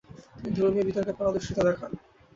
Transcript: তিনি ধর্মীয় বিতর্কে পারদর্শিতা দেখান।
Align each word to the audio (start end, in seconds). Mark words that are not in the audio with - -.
তিনি 0.35 0.49
ধর্মীয় 0.57 0.85
বিতর্কে 0.87 1.13
পারদর্শিতা 1.19 1.61
দেখান। 1.69 1.91